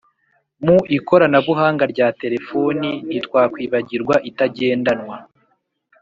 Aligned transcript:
mu 0.65 0.77
ikorana 0.97 1.37
buhanga 1.47 1.83
rya 1.93 2.07
terefoni 2.21 2.89
ntitwakwibagirwa 3.07 4.15
itagendanwa, 4.29 5.15